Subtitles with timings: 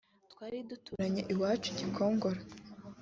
[0.33, 2.39] twari duturanye iwacu Gikongoro